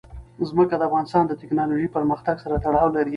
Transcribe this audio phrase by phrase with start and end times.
[0.49, 3.09] ځمکه د افغانستان د تکنالوژۍ پرمختګ سره تړاو لري.